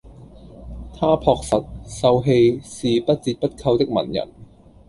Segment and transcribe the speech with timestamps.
[0.95, 4.27] 他樸實、秀氣，是不折不扣的文人